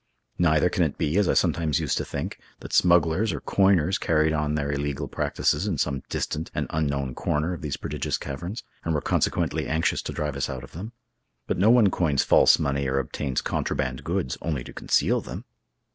[0.39, 4.33] Neither can it be, as I sometimes used to think, that smugglers or coiners carried
[4.33, 8.95] on their illegal practices in some distant and unknown corner of these prodigious caverns, and
[8.95, 10.91] were consequently anxious to drive us out of them.
[11.45, 15.45] But no one coins false money or obtains contraband goods only to conceal them!